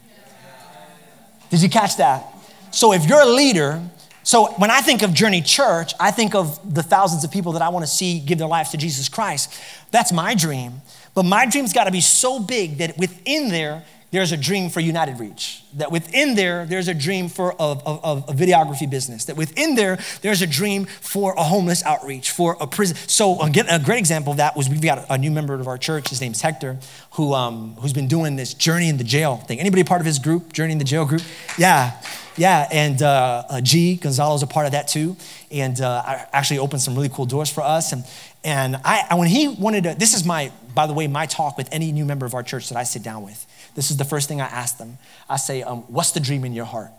[1.50, 2.26] Did you catch that?
[2.70, 3.82] So if you're a leader,
[4.24, 7.62] so when I think of Journey Church, I think of the thousands of people that
[7.62, 9.54] I want to see give their lives to Jesus Christ.
[9.92, 10.82] That's my dream.
[11.14, 13.84] But my dream's got to be so big that within there,
[14.14, 15.64] there's a dream for United Reach.
[15.74, 19.26] That within there, there's a dream for a, a, a, videography business.
[19.26, 22.96] That within there, there's a dream for a homeless outreach, for a prison.
[23.08, 25.80] So again, a great example of that was we've got a new member of our
[25.80, 26.10] church.
[26.10, 26.78] His name's Hector,
[27.14, 29.60] who um, who's been doing this journey in the jail thing.
[29.60, 31.24] Anybody part of his group, journey in the jail group?
[31.58, 32.00] Yeah,
[32.38, 32.68] yeah.
[32.72, 35.18] And uh, uh, G Gonzalo's a part of that too,
[35.50, 37.92] and uh, actually opened some really cool doors for us.
[37.92, 38.04] And
[38.44, 41.68] and I when he wanted to, this is my by the way my talk with
[41.72, 44.28] any new member of our church that I sit down with this is the first
[44.28, 44.98] thing I ask them.
[45.30, 46.92] I say, um, What's the dream in your heart?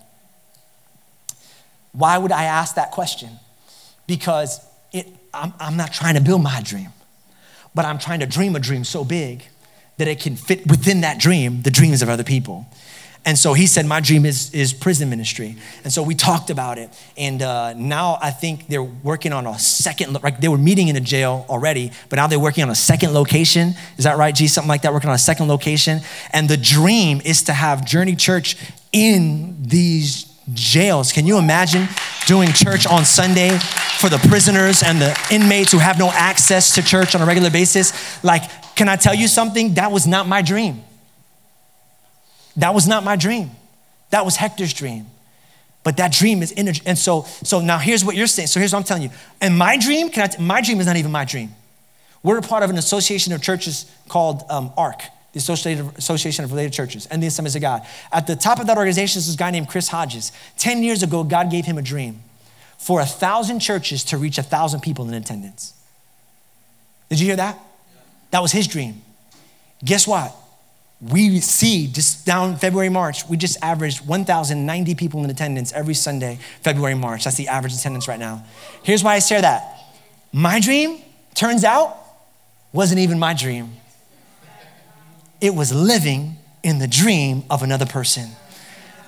[1.93, 3.31] Why would I ask that question?
[4.07, 4.61] Because
[4.93, 6.91] it, I'm, I'm not trying to build my dream,
[7.75, 9.45] but I'm trying to dream a dream so big
[9.97, 12.67] that it can fit within that dream the dreams of other people.
[13.27, 15.57] And so he said, My dream is, is prison ministry.
[15.83, 16.91] And so we talked about it.
[17.17, 20.97] And uh, now I think they're working on a second, like they were meeting in
[20.97, 23.75] a jail already, but now they're working on a second location.
[23.97, 24.47] Is that right, G?
[24.47, 26.01] Something like that, working on a second location.
[26.33, 28.57] And the dream is to have Journey Church
[28.93, 31.13] in these jails.
[31.13, 31.89] Can you imagine
[32.27, 33.59] doing church on Sunday
[33.99, 37.51] for the prisoners and the inmates who have no access to church on a regular
[37.51, 38.23] basis?
[38.23, 38.43] Like,
[38.77, 39.75] can I tell you something?
[39.75, 40.85] That was not my dream.
[42.57, 43.51] That was not my dream.
[44.11, 45.07] That was Hector's dream.
[45.83, 46.81] But that dream is energy.
[46.87, 48.49] and so, so now here's what you're saying.
[48.49, 49.11] So here's what I'm telling you.
[49.41, 51.51] And my dream, can I t- my dream is not even my dream.
[52.23, 56.73] We're a part of an association of churches called um, ARC, the Association of Related
[56.73, 57.83] Churches, and the Assemblies of God.
[58.11, 60.33] At the top of that organization is this guy named Chris Hodges.
[60.57, 62.23] Ten years ago, God gave him a dream
[62.79, 65.75] for a thousand churches to reach a thousand people in attendance.
[67.11, 67.59] Did you hear that?
[68.31, 69.03] That was his dream.
[69.85, 70.35] Guess what?
[71.11, 76.39] We see just down February, March, we just averaged 1,090 people in attendance every Sunday,
[76.63, 77.25] February, March.
[77.25, 78.45] That's the average attendance right now.
[78.83, 79.81] Here's why I share that.
[80.33, 81.03] My dream,
[81.35, 81.97] turns out,
[82.73, 83.73] wasn't even my dream.
[85.41, 88.31] It was living in the dream of another person.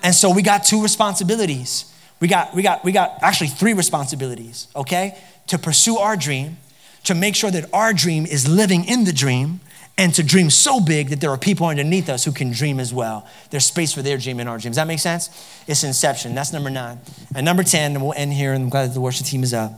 [0.02, 1.92] And so we got two responsibilities.
[2.20, 5.18] We got, we got, we got actually three responsibilities, okay?
[5.48, 6.58] To pursue our dream,
[7.04, 9.60] to make sure that our dream is living in the dream,
[9.98, 12.92] and to dream so big that there are people underneath us who can dream as
[12.92, 13.26] well.
[13.50, 14.76] There's space for their dream in our dreams.
[14.76, 15.30] Does that make sense?
[15.66, 16.34] It's inception.
[16.34, 17.00] That's number nine.
[17.34, 19.54] And number 10, and we'll end here, and I'm glad that the worship team is
[19.54, 19.72] up.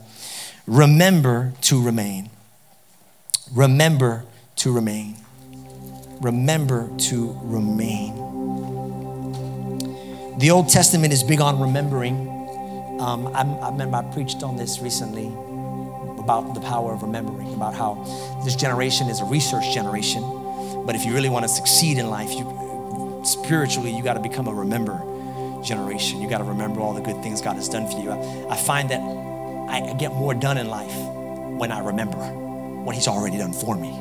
[0.67, 2.31] Remember to remain.
[3.55, 4.25] Remember
[4.57, 5.17] to remain.
[6.21, 8.17] Remember to remain.
[10.39, 12.29] The Old Testament is big on remembering.
[13.01, 15.33] Um, I, I remember I preached on this recently
[16.29, 17.95] about the power of remembering, about how
[18.45, 20.23] this generation is a research generation.
[20.85, 24.47] But if you really want to succeed in life, you, spiritually, you got to become
[24.47, 25.03] a remember
[25.65, 26.21] generation.
[26.21, 28.11] You got to remember all the good things God has done for you.
[28.11, 30.95] I, I find that I get more done in life
[31.59, 33.99] when I remember what He's already done for me.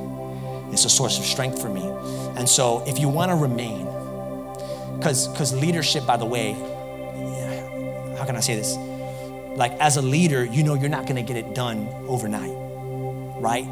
[0.73, 1.87] It's a source of strength for me.
[2.37, 3.85] And so, if you want to remain,
[4.97, 6.51] because because leadership, by the way,
[8.17, 8.75] how can I say this?
[9.57, 12.53] Like as a leader, you know you're not going to get it done overnight,
[13.41, 13.65] right?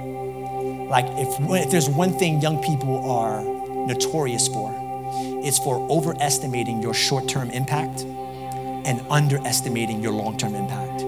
[0.89, 4.73] Like if, if there's one thing young people are notorious for,
[5.45, 11.01] it's for overestimating your short-term impact and underestimating your long-term impact.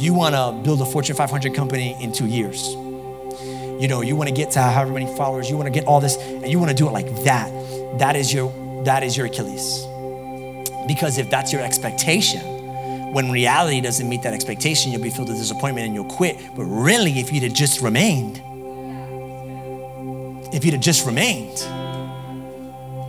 [0.00, 2.68] You want to build a Fortune 500 company in two years.
[2.68, 6.00] You know, you want to get to however many followers, you want to get all
[6.00, 7.48] this, and you want to do it like that.
[7.98, 8.52] That is your
[8.84, 9.86] that is your Achilles.
[10.88, 12.49] Because if that's your expectation,
[13.12, 16.38] when reality doesn't meet that expectation, you'll be filled with disappointment and you'll quit.
[16.56, 18.40] But really, if you'd have just remained,
[20.54, 21.58] if you'd have just remained,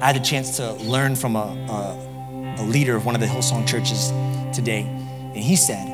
[0.01, 3.27] I had a chance to learn from a, a, a leader of one of the
[3.27, 4.09] Hillsong churches
[4.55, 4.81] today.
[4.81, 5.87] And he said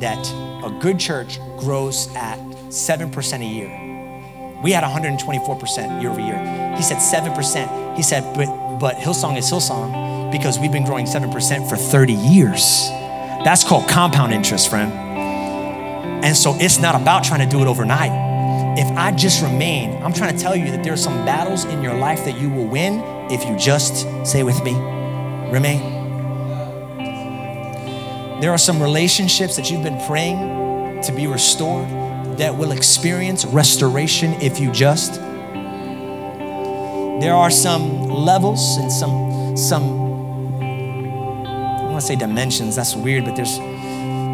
[0.00, 0.24] that
[0.64, 4.60] a good church grows at 7% a year.
[4.62, 6.38] We had 124% year over year.
[6.76, 7.96] He said 7%.
[7.96, 12.88] He said, but, but Hillsong is Hillsong because we've been growing 7% for 30 years.
[13.44, 14.92] That's called compound interest, friend.
[16.22, 18.10] And so it's not about trying to do it overnight.
[18.78, 21.82] If I just remain, I'm trying to tell you that there are some battles in
[21.82, 24.74] your life that you will win if you just say with me,
[25.50, 25.80] remain.
[28.40, 31.88] There are some relationships that you've been praying to be restored
[32.36, 35.14] that will experience restoration if you just.
[37.20, 40.09] There are some levels and some some
[42.00, 43.58] want to say dimensions, that's weird, but there's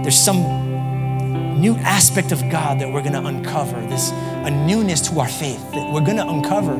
[0.04, 3.80] there's some new aspect of God that we're going to uncover.
[3.86, 6.76] This a newness to our faith that we're going to uncover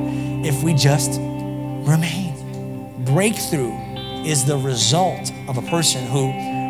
[0.47, 1.19] if we just
[1.89, 2.35] remain.
[3.05, 3.73] Breakthrough
[4.25, 6.29] is the result of a person who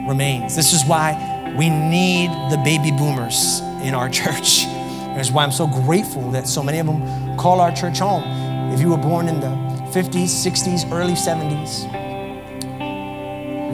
[0.09, 0.57] remains.
[0.57, 1.13] This is why
[1.59, 4.65] we need the baby boomers in our church.
[5.15, 8.23] That's why I'm so grateful that so many of them call our church home.
[8.73, 9.55] If you were born in the
[9.93, 12.06] 50s, 60s, early 70s.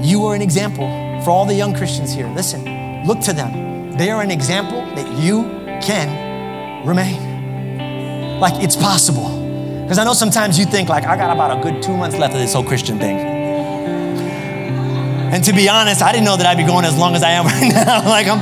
[0.03, 0.89] You are an example
[1.23, 2.27] for all the young Christians here.
[2.27, 3.97] Listen, look to them.
[3.97, 5.43] They are an example that you
[5.81, 8.41] can remain.
[8.41, 9.29] Like it's possible.
[9.83, 12.35] Because I know sometimes you think like I got about a good two months left
[12.35, 13.17] of this whole Christian thing.
[15.33, 17.31] And to be honest, I didn't know that I'd be going as long as I
[17.31, 18.05] am right now.
[18.09, 18.41] like I'm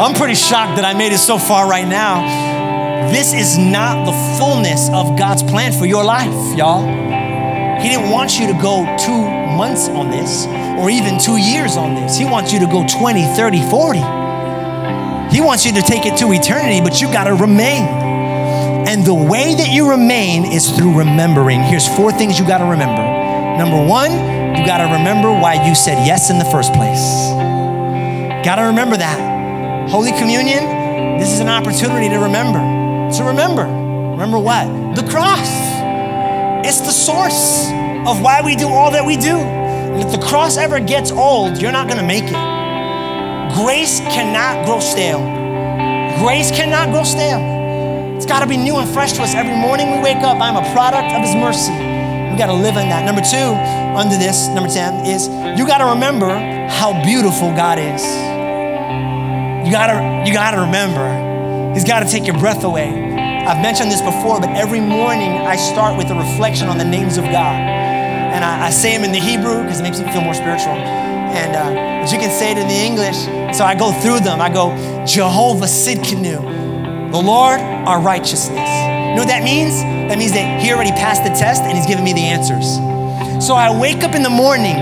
[0.00, 3.12] I'm pretty shocked that I made it so far right now.
[3.12, 6.84] This is not the fullness of God's plan for your life, y'all.
[7.80, 9.22] He didn't want you to go two
[9.56, 10.46] months on this
[10.78, 12.16] or even two years on this.
[12.16, 13.98] He wants you to go 20, 30, 40.
[15.34, 17.82] He wants you to take it to eternity, but you got to remain.
[18.86, 21.62] And the way that you remain is through remembering.
[21.62, 23.02] Here's four things you got to remember.
[23.58, 24.12] Number one,
[24.56, 27.02] you got to remember why you said yes in the first place.
[28.44, 29.90] Got to remember that.
[29.90, 32.60] Holy Communion, this is an opportunity to remember.
[33.16, 33.64] To remember.
[33.64, 34.94] Remember what?
[34.94, 35.50] The cross.
[36.64, 37.68] It's the source
[38.06, 39.55] of why we do all that we do.
[39.98, 42.36] If the cross ever gets old, you're not going to make it.
[43.56, 45.20] Grace cannot grow stale.
[46.22, 47.40] Grace cannot grow stale.
[48.16, 50.40] It's got to be new and fresh to us every morning we wake up.
[50.40, 51.72] I'm a product of His mercy.
[51.72, 53.04] We got to live in that.
[53.06, 53.56] Number two,
[53.96, 55.28] under this, number 10, is
[55.58, 56.28] you got to remember
[56.68, 58.04] how beautiful God is.
[59.66, 62.88] You gotta, you gotta remember, He's gotta take your breath away.
[62.88, 67.16] I've mentioned this before, but every morning I start with a reflection on the names
[67.16, 67.85] of God.
[68.36, 70.76] And I, I say them in the Hebrew because it makes me feel more spiritual.
[70.76, 73.16] And uh, you can say it in the English.
[73.56, 74.42] So I go through them.
[74.42, 78.68] I go, Jehovah Sidkenu, the Lord our righteousness.
[78.68, 79.80] You know what that means?
[79.80, 82.76] That means that He already passed the test and He's given me the answers.
[83.42, 84.76] So I wake up in the morning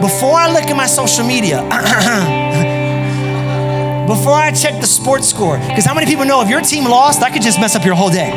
[0.00, 1.66] before I look at my social media.
[4.06, 5.58] before I check the sports score.
[5.58, 7.96] Because how many people know if your team lost, that could just mess up your
[7.96, 8.30] whole day?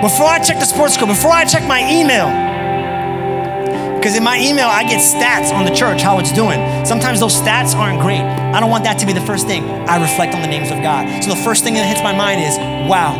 [0.00, 2.47] Before I check the sports score, before I check my email,
[3.98, 6.58] because in my email, I get stats on the church, how it's doing.
[6.86, 8.20] Sometimes those stats aren't great.
[8.20, 9.64] I don't want that to be the first thing.
[9.90, 11.24] I reflect on the names of God.
[11.24, 12.56] So the first thing that hits my mind is,
[12.88, 13.18] wow,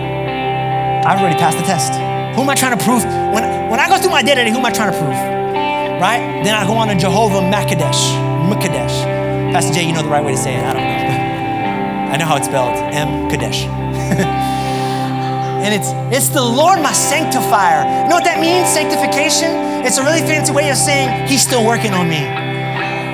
[1.04, 1.92] I've already passed the test.
[2.36, 3.02] Who am I trying to prove?
[3.02, 5.18] When, when I go through my today, who am I trying to prove?
[5.98, 6.42] Right?
[6.46, 8.14] Then I go on to Jehovah Makadesh.
[8.46, 9.02] Makadesh.
[9.52, 10.62] Pastor Jay, you know the right way to say it.
[10.62, 12.12] I don't know.
[12.14, 12.76] I know how it's spelled.
[12.94, 13.28] M.
[13.28, 13.66] Kadesh.
[15.68, 17.85] and it's it's the Lord my sanctifier.
[17.85, 18.72] You know what that means?
[18.72, 19.52] Sanctification?
[19.85, 22.24] It's a really fancy way of saying He's still working on me.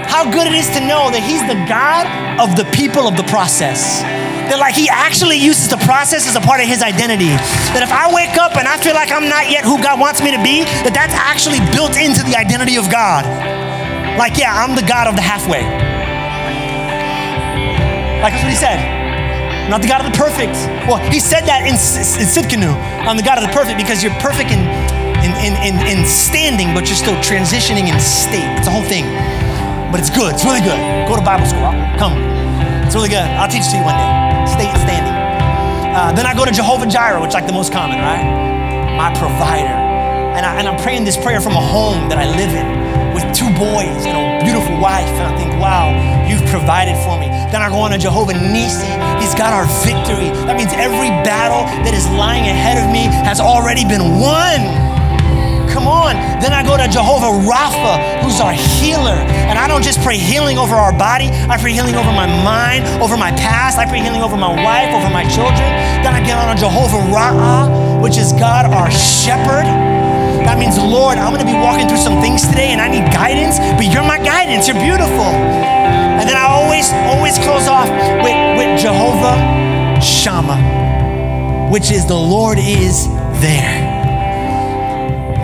[0.06, 2.06] How good it is to know that He's the God
[2.38, 4.06] of the people of the process.
[4.46, 7.34] That like He actually uses the process as a part of His identity.
[7.74, 10.22] That if I wake up and I feel like I'm not yet who God wants
[10.22, 13.26] me to be, that that's actually built into the identity of God.
[14.14, 15.66] Like, yeah, I'm the God of the halfway.
[18.22, 19.03] Like that's what he said.
[19.64, 20.52] I'm not the God of the perfect.
[20.84, 22.68] Well, he said that in, in Sidkenu.
[23.08, 24.60] I'm the God of the perfect because you're perfect in,
[25.24, 28.44] in, in, in, in standing, but you're still transitioning in state.
[28.60, 29.08] It's a whole thing.
[29.88, 30.36] But it's good.
[30.36, 30.76] It's really good.
[31.08, 31.64] Go to Bible school.
[31.96, 32.12] Come.
[32.84, 33.24] It's really good.
[33.40, 34.12] I'll teach it to you one day.
[34.44, 35.16] State and standing.
[35.96, 38.20] Uh, then I go to Jehovah Jireh, which is like the most common, right?
[39.00, 39.80] My provider.
[40.36, 42.83] And, I, and I'm praying this prayer from a home that I live in
[43.56, 45.08] boys and a beautiful wife.
[45.18, 45.90] And I think, wow,
[46.26, 47.26] you've provided for me.
[47.50, 48.90] Then I go on to Jehovah Nisi.
[49.22, 50.30] He's got our victory.
[50.46, 54.94] That means every battle that is lying ahead of me has already been won.
[55.70, 56.14] Come on.
[56.38, 59.18] Then I go to Jehovah Rapha, who's our healer.
[59.50, 62.86] And I don't just pray healing over our body, I pray healing over my mind,
[63.02, 63.78] over my past.
[63.78, 65.66] I pray healing over my wife, over my children.
[66.06, 69.66] Then I get on to Jehovah Ra'ah, which is God our shepherd.
[70.44, 73.58] That means, Lord, I'm gonna be walking through some things today and I need guidance,
[73.58, 74.68] but you're my guidance.
[74.68, 75.32] You're beautiful.
[76.20, 77.88] And then I always, always close off
[78.22, 83.08] with, with Jehovah Shammah, which is the Lord is
[83.40, 83.92] there.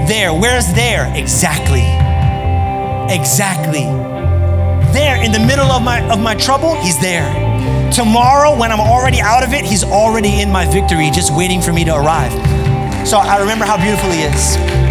[0.06, 0.32] There.
[0.32, 1.10] Where's there?
[1.16, 1.84] Exactly.
[3.14, 3.84] Exactly.
[4.92, 7.26] There in the middle of my of my trouble, he's there.
[7.92, 11.72] Tomorrow, when I'm already out of it, he's already in my victory, just waiting for
[11.72, 12.32] me to arrive.
[13.06, 14.89] So I remember how beautiful he is.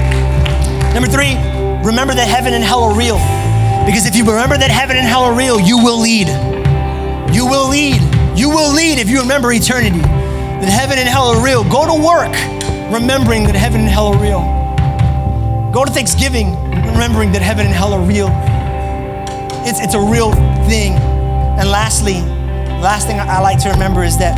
[0.93, 1.35] Number three,
[1.85, 3.17] remember that heaven and hell are real.
[3.85, 6.27] Because if you remember that heaven and hell are real, you will lead.
[7.33, 8.01] You will lead.
[8.37, 9.99] You will lead if you remember eternity.
[9.99, 11.63] That heaven and hell are real.
[11.63, 12.33] Go to work
[12.91, 14.41] remembering that heaven and hell are real.
[15.71, 16.55] Go to Thanksgiving
[16.99, 18.29] remembering that heaven and hell are real.
[19.65, 20.33] It's, it's a real
[20.67, 20.93] thing.
[20.93, 22.15] And lastly,
[22.81, 24.37] last thing I like to remember is that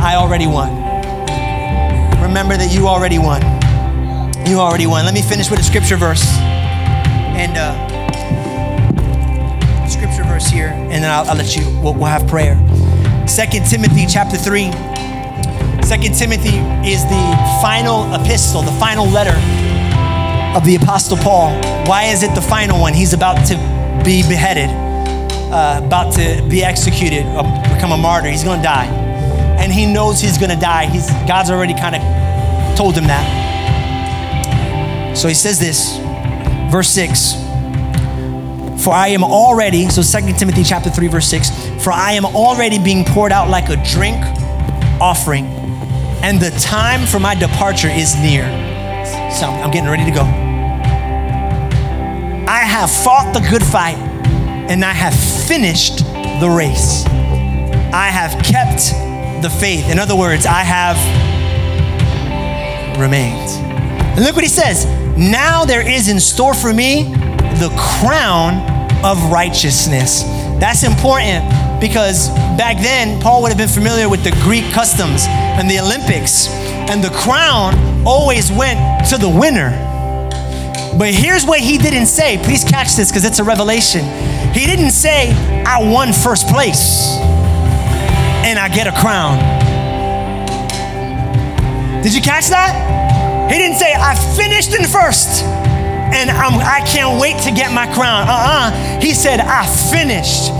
[0.00, 0.70] I already won.
[2.20, 3.55] Remember that you already won.
[4.46, 5.04] You already won.
[5.04, 6.24] Let me finish with a scripture verse.
[6.38, 7.74] And uh,
[9.88, 12.54] scripture verse here, and then I'll, I'll let you, we'll, we'll have prayer.
[13.26, 14.70] Second Timothy chapter 3.
[15.82, 19.36] Second Timothy is the final epistle, the final letter
[20.56, 21.50] of the Apostle Paul.
[21.88, 22.94] Why is it the final one?
[22.94, 23.56] He's about to
[24.04, 24.70] be beheaded,
[25.52, 27.42] uh, about to be executed, uh,
[27.74, 28.28] become a martyr.
[28.28, 28.86] He's going to die.
[29.58, 30.86] And he knows he's going to die.
[30.86, 33.45] He's, God's already kind of told him that.
[35.16, 35.96] So he says this,
[36.70, 37.32] verse 6.
[38.84, 41.50] For I am already, so 2 Timothy chapter 3, verse 6,
[41.82, 44.22] for I am already being poured out like a drink
[45.00, 45.46] offering,
[46.22, 48.44] and the time for my departure is near.
[49.32, 50.20] So I'm getting ready to go.
[52.46, 55.14] I have fought the good fight, and I have
[55.48, 56.04] finished
[56.40, 57.06] the race.
[57.06, 58.92] I have kept
[59.42, 59.88] the faith.
[59.90, 60.98] In other words, I have
[63.00, 63.50] remained.
[64.16, 64.86] And look what he says.
[65.16, 67.04] Now there is in store for me
[67.58, 68.60] the crown
[69.04, 70.22] of righteousness.
[70.60, 71.48] That's important
[71.80, 76.48] because back then, Paul would have been familiar with the Greek customs and the Olympics,
[76.48, 77.74] and the crown
[78.06, 79.70] always went to the winner.
[80.98, 82.38] But here's what he didn't say.
[82.38, 84.04] Please catch this because it's a revelation.
[84.52, 85.32] He didn't say,
[85.66, 87.18] I won first place
[88.46, 89.36] and I get a crown.
[92.02, 93.05] Did you catch that?
[93.48, 97.86] He didn't say, I finished in first and I'm, I can't wait to get my
[97.92, 98.28] crown.
[98.28, 98.70] Uh uh-uh.
[98.70, 100.50] uh He said, I finished.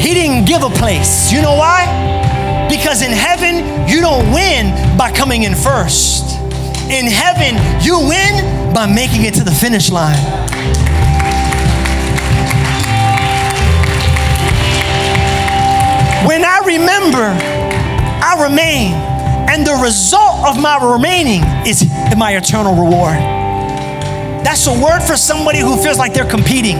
[0.00, 1.32] He didn't give a place.
[1.32, 1.86] You know why?
[2.68, 6.36] Because in heaven, you don't win by coming in first.
[6.90, 10.16] In heaven, you win by making it to the finish line.
[16.26, 17.26] When I remember,
[18.22, 18.94] I remain,
[19.56, 21.88] and the result of my remaining is
[22.18, 23.16] my eternal reward.
[24.44, 26.76] That's a word for somebody who feels like they're competing.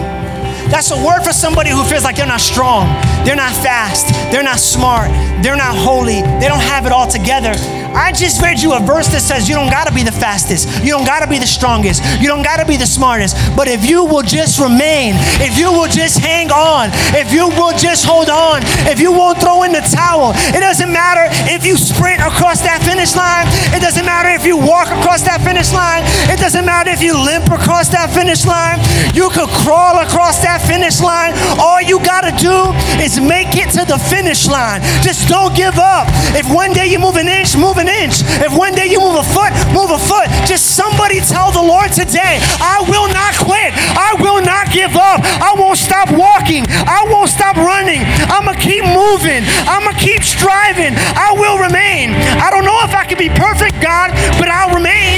[0.68, 2.84] That's a word for somebody who feels like they're not strong,
[3.24, 5.08] they're not fast, they're not smart,
[5.42, 7.54] they're not holy, they don't have it all together.
[7.96, 10.92] I just read you a verse that says you don't gotta be the fastest, you
[10.92, 13.34] don't gotta be the strongest, you don't gotta be the smartest.
[13.56, 17.72] But if you will just remain, if you will just hang on, if you will
[17.72, 21.76] just hold on, if you won't throw in the towel, it doesn't matter if you
[21.76, 26.04] sprint across that finish line, it doesn't matter if you walk across that finish line,
[26.28, 28.76] it doesn't matter if you limp across that finish line,
[29.16, 31.32] you could crawl across that finish line.
[31.56, 34.84] All you gotta do is make it to the finish line.
[35.00, 36.06] Just don't give up.
[36.36, 38.26] If one day you move an inch, move an an inch.
[38.42, 40.26] If one day you move a foot, move a foot.
[40.44, 43.70] Just somebody tell the Lord today, I will not quit.
[43.94, 45.22] I will not give up.
[45.22, 46.66] I won't stop walking.
[46.86, 48.02] I won't stop running.
[48.26, 49.46] I'm going to keep moving.
[49.70, 50.98] I'm going to keep striving.
[51.14, 52.10] I will remain.
[52.42, 55.15] I don't know if I can be perfect, God, but I'll remain.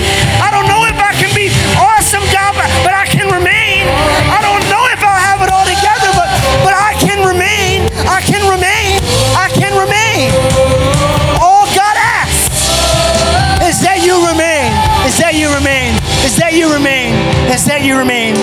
[16.48, 17.12] That you remain.
[17.46, 18.34] That you remain.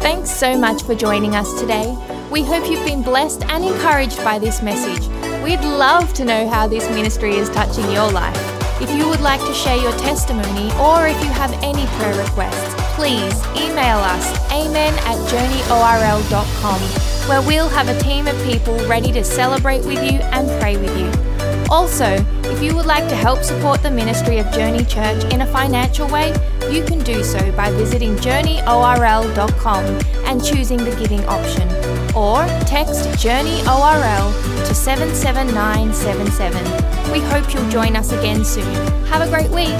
[0.00, 1.96] Thanks so much for joining us today.
[2.28, 5.06] We hope you've been blessed and encouraged by this message.
[5.44, 8.36] We'd love to know how this ministry is touching your life.
[8.82, 12.74] If you would like to share your testimony or if you have any prayer requests,
[12.96, 16.80] please email us amen at journeyorl.com
[17.28, 20.98] where we'll have a team of people ready to celebrate with you and pray with
[20.98, 21.29] you.
[21.70, 22.16] Also,
[22.50, 26.08] if you would like to help support the ministry of Journey Church in a financial
[26.08, 26.34] way,
[26.68, 29.84] you can do so by visiting journeyorl.com
[30.26, 31.68] and choosing the giving option.
[32.14, 34.32] Or text JourneyORL
[34.66, 37.12] to 77977.
[37.12, 38.74] We hope you'll join us again soon.
[39.06, 39.76] Have a great week.